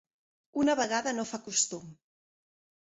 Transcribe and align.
Una 0.61 0.77
vegada 0.79 1.15
no 1.19 1.27
fa 1.33 1.43
costum. 1.51 1.95